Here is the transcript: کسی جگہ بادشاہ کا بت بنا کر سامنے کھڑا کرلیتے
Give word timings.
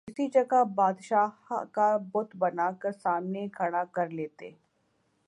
کسی 0.07 0.27
جگہ 0.29 0.63
بادشاہ 0.75 1.29
کا 1.73 1.95
بت 2.13 2.35
بنا 2.35 2.69
کر 2.79 2.91
سامنے 2.93 3.47
کھڑا 3.53 3.83
کرلیتے 3.93 4.49